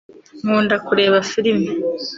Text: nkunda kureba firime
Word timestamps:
nkunda 0.43 0.75
kureba 0.85 1.17
firime 1.29 1.71